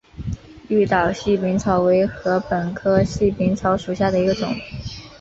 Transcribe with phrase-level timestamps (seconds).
[0.67, 4.49] 绿岛细柄草为禾本科细柄草属下的一个种。